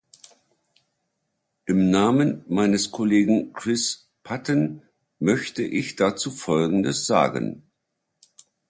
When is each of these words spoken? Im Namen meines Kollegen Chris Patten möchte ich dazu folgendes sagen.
Im 1.67 1.91
Namen 1.91 2.43
meines 2.47 2.89
Kollegen 2.89 3.53
Chris 3.53 4.09
Patten 4.23 4.81
möchte 5.19 5.61
ich 5.61 5.95
dazu 5.95 6.31
folgendes 6.31 7.05
sagen. 7.05 7.69